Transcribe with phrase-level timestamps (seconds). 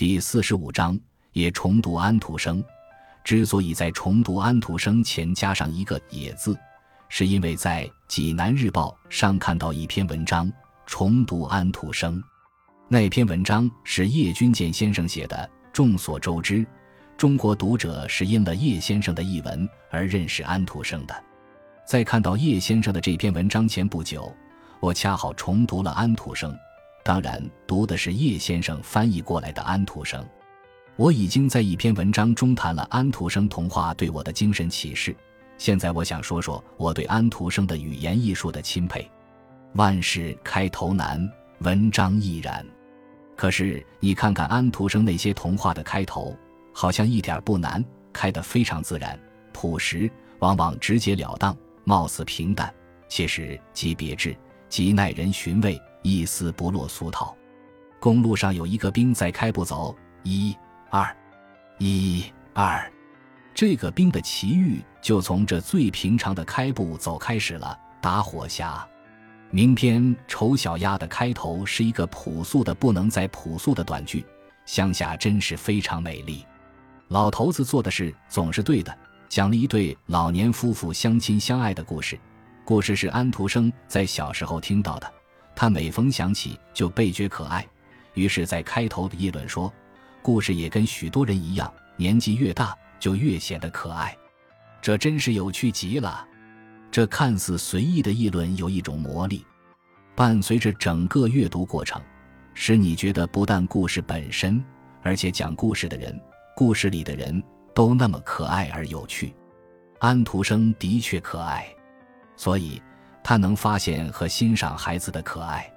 [0.00, 0.98] 第四十五章
[1.32, 2.64] 也重读安徒生。
[3.22, 6.58] 之所以在重读安徒生前加上一个“也”字，
[7.10, 10.50] 是因为在《济南日报》上看到一篇文章，
[10.86, 12.18] 重读安徒生。
[12.88, 15.50] 那篇文章是叶君健先生写的。
[15.70, 16.64] 众所周知，
[17.18, 21.14] 中国读者是因了叶先生的译文而认识安徒生的。
[21.86, 24.34] 在看到叶先生的这篇文章前不久，
[24.80, 26.58] 我恰好重读了安徒生，
[27.02, 30.24] 当然读的是叶先生翻译过来的安徒生。
[30.96, 35.16] 我已经在一篇文章中谈了安徒生童话对我的精神启示，
[35.56, 39.10] 现在我想说说我对安徒生的语言艺术的钦佩。
[39.74, 41.26] 万事开头难，
[41.60, 42.66] 文章亦然。
[43.36, 46.36] 可是你看看安徒生那些童话的开头，
[46.74, 49.18] 好像一点不难，开得非常自然、
[49.52, 52.70] 朴实，往往直截了当，貌似平淡，
[53.08, 54.36] 其实极别致，
[54.68, 57.36] 极耐人寻味，一丝不落俗套。
[57.98, 60.56] 公路上有一个兵在开步走，一、
[60.90, 61.16] 二、
[61.78, 62.90] 一、二，
[63.54, 67.78] 这个兵的奇遇就从这最平常的开步走开始了。
[68.00, 68.82] 打火匣。
[69.50, 74.24] 名篇《丑小鸭》的开头是一个朴素的不能再朴素的短句
[74.64, 76.46] ：“乡下真是非常美丽。”
[77.08, 78.96] 老头子做的事总是对的，
[79.28, 82.18] 讲了一对老年夫妇相亲相爱的故事。
[82.64, 85.12] 故事是安徒生在小时候听到的，
[85.60, 87.68] 他每逢想起就倍觉可爱，
[88.14, 89.70] 于是，在开头的议论说
[90.24, 94.16] ：“故事也跟许多人一样，年纪越大就越显得可爱。”
[94.80, 96.26] 这真是有趣极了。
[96.90, 99.44] 这看似随意的议论有一种魔力，
[100.16, 102.00] 伴随着整个阅读过程，
[102.54, 104.64] 使你觉得不但故事本身，
[105.02, 106.18] 而且讲故事的人、
[106.56, 107.44] 故事里的人
[107.74, 109.34] 都那么可爱而有趣。
[109.98, 111.66] 安徒生的确可爱，
[112.34, 112.80] 所以
[113.22, 115.72] 他能发现和欣赏孩子的可爱。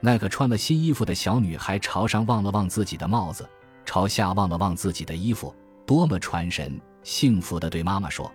[0.00, 3.48] 那个穿了新衣服的小女孩朝上望了望自己的帽子，
[3.84, 5.54] 朝下望了望自己的衣服，
[5.86, 6.78] 多么传神！
[7.02, 8.30] 幸福地对妈妈说。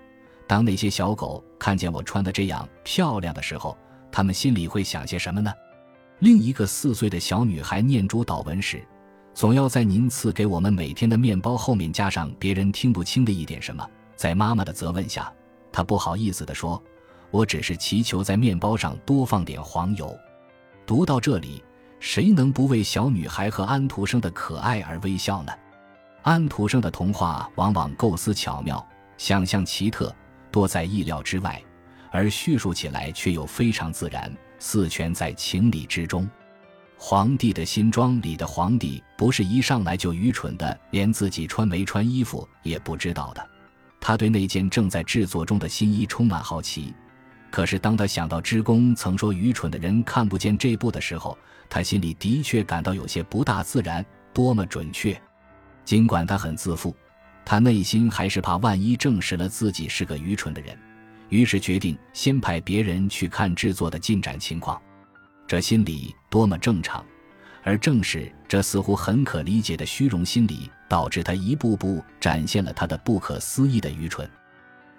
[0.48, 3.78] 当那些小狗看见我穿的这样漂亮的时候，
[4.12, 5.54] 他们心里会想些什么呢？
[6.20, 8.86] 另一个四岁的小女孩念珠祷文时，
[9.34, 13.88] 总要在您赐给我们每天的面包后面加上别人听不清的一点什么。
[14.16, 15.32] 在妈妈的责问下，
[15.72, 16.82] 她不好意思地说
[17.32, 20.16] ：“我只是祈求在面包上多放点黄油。”
[20.86, 21.64] 读到这里，
[22.00, 25.54] 谁能不为小女孩和安徒生的可爱而微笑呢？
[26.24, 28.86] 安徒生的童话往往构思巧妙，
[29.18, 30.14] 想象奇特。
[30.52, 31.64] 多在意料之外，
[32.12, 36.26] 而叙述起来却又非常自然，似全在情理之中。
[36.98, 43.50] 《皇帝的新装》里的皇帝不是一上来就愚蠢的，连自己穿没穿衣服也不知道的。
[44.02, 46.94] 他对那件正在制作中的新衣充满好奇，
[47.52, 51.38] 可是当他想到织工曾说愚蠢的人看不见这步的时候，
[51.70, 54.04] 他心里的确感到有些不大自然。
[54.34, 55.22] 多么准确！
[55.84, 56.96] 尽管他很自负。
[57.44, 60.74] 他内心还是怕，万一证实了自己是个愚蠢的人，
[61.28, 64.82] 于是决定先派别人去看制作的进展情况。
[65.46, 67.04] 这心理多么正常，
[67.62, 74.30] 而正是这似乎很可理解的虚荣心理，导致他一步步展现了他的不可思议的愚蠢。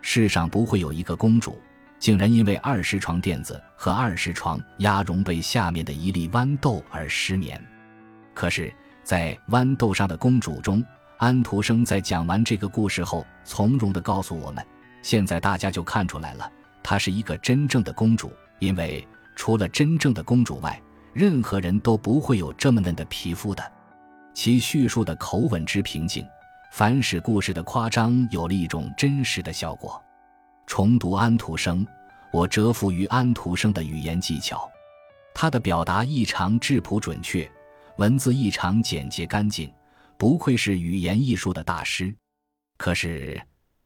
[0.02, 1.58] 世上不会有一个公主，
[2.02, 7.64] 竟然因为二十床垫子和二十床鸭绒被下面的一粒豌豆而失眠。
[8.34, 8.74] 可是，
[9.04, 10.84] 在豌豆上的公主中，
[11.18, 14.66] 安徒生在讲完这个故事后，从容地告诉我们
[15.00, 16.50] ：“现在大家就看出来了，
[16.82, 20.82] 她是一个真正的公主，因为除了真正的公主外，
[21.12, 23.62] 任何人都不会有这么嫩的皮肤的。”
[24.34, 26.26] 其叙述的口吻之平静，
[26.72, 30.02] 反使故事的夸张有了一种真实的效果。
[30.66, 31.86] 重读安徒生，
[32.32, 34.70] 我折服于安徒生的语言技巧，
[35.34, 37.50] 他的表达异常质朴准确，
[37.98, 39.70] 文字异常简洁干净。
[40.16, 42.14] 不愧是语言艺术的大师，
[42.78, 43.40] 可是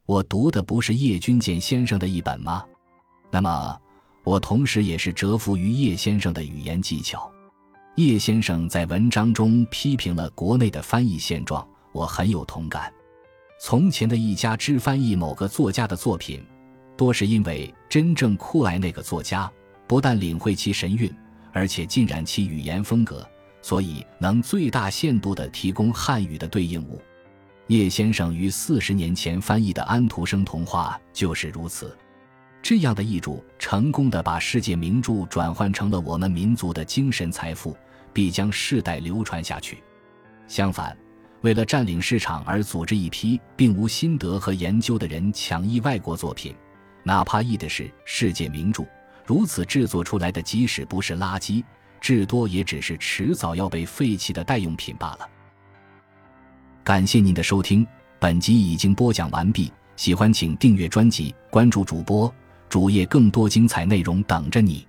[0.05, 2.63] 我读的不是叶君健先生的一本吗？
[3.31, 3.81] 那么
[4.23, 7.33] 我同时也是折服于叶先生的语言技巧。
[7.97, 12.93] 叶先生在文章中批评了国内的翻译现状，我很有同感。
[13.59, 16.45] 从前的一家之翻译某个作家的作品，
[16.97, 19.51] 多是因为真正酷爱那个作家，
[19.87, 21.15] 不但领会其神韵，
[21.53, 23.27] 而且浸染其语言风格。
[23.63, 27.03] 所以能最大限度地提供汉语的对应物。
[27.67, 31.97] 叶先生于四十年前翻译的安徒生童话就是如此。
[32.63, 37.77] 这样的译著成功地把世界名著转换成了我们民族的精神财富，
[38.13, 39.83] 必将世代流传下去。
[40.47, 40.97] 相反，
[41.41, 46.55] 为了占领市场而组织一批并无心得和研究的人抢译外国作品，
[47.07, 48.85] 哪怕译的是世界名著，
[49.25, 51.63] 如此制作出来的即使不是垃圾。
[52.01, 55.29] 至多也只是迟早要被废弃的代用品罢了。
[56.83, 57.87] 感谢您的收听，
[58.19, 59.73] 本集已经播讲完毕。
[59.95, 62.33] 喜欢请订阅专辑，关注主播
[62.69, 64.86] 主页，更多精彩内容等着你。